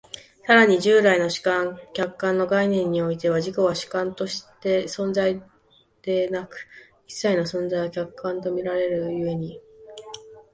[0.47, 5.39] 更に従来の主観・客観の概念においては、自己は主観として存在
[6.01, 6.65] でなく、
[7.05, 9.61] 一切の存在は客観と見られる故に、